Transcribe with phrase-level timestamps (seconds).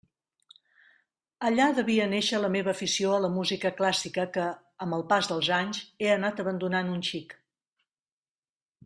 [1.49, 4.47] Allà devia néixer la meva afició a la música clàssica que,
[4.87, 7.37] amb el pas dels anys, he anat abandonant un xic.